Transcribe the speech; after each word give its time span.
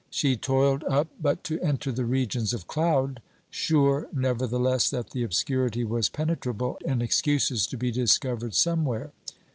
She 0.09 0.35
toiled 0.35 0.83
up 0.85 1.09
but 1.21 1.43
to 1.43 1.61
enter 1.61 1.91
the 1.91 2.05
regions 2.05 2.55
of 2.55 2.65
cloud; 2.65 3.21
sure 3.51 4.07
nevertheless 4.11 4.89
that 4.89 5.11
the 5.11 5.21
obscurity 5.21 5.83
was 5.83 6.09
penetrable 6.09 6.79
and 6.83 7.03
excuses 7.03 7.67
to 7.67 7.77
be 7.77 7.91
discovered 7.91 8.55
somewhere. 8.55 9.11